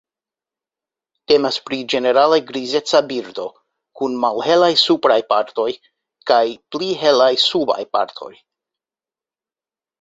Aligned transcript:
Temas 1.31 1.59
pri 1.67 1.77
ĝenerale 1.93 2.39
grizeca 2.47 3.01
birdo 3.11 3.45
kun 4.01 4.17
malhelaj 4.25 4.71
supraj 4.87 5.19
partoj 5.37 5.69
kaj 6.33 6.43
pli 6.75 6.93
helaj 7.05 7.31
subaj 7.47 7.81
partoj. 7.99 8.35